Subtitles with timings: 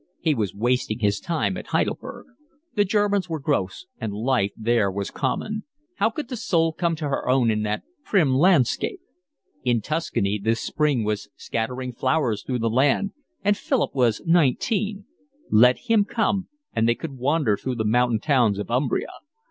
[0.19, 2.25] He was wasting his time at Heidelberg.
[2.73, 5.63] The Germans were gross and life there was common;
[5.97, 8.99] how could the soul come to her own in that prim landscape?
[9.63, 13.11] In Tuscany the spring was scattering flowers through the land,
[13.43, 15.05] and Philip was nineteen;
[15.51, 19.09] let him come and they could wander through the mountain towns of Umbria.